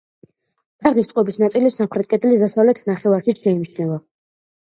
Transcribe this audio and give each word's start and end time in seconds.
თაღის 0.85 1.09
წყობის 1.09 1.35
ნაწილი 1.43 1.69
სამხრეთ 1.75 2.09
კედლის 2.13 2.41
დასავლეთ 2.45 2.81
ნახევარშიც 2.93 3.43
შეიმჩნევა. 3.45 4.01